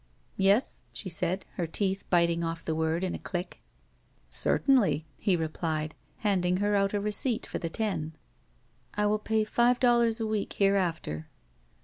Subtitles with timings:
[0.37, 3.61] "Yes," she said, her teeth biting off the word in a dick.
[3.61, 4.29] 104 it BACK PAY *'
[4.75, 8.13] Certainly/' he replied, handing her out a receipt for the ten.
[8.95, 11.27] "I will pay five dollars a week hereafter."